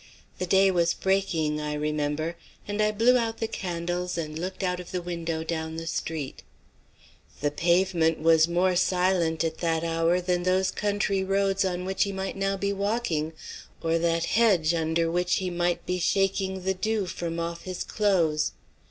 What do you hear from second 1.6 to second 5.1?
I remember, and I blew out the candles and looked out of the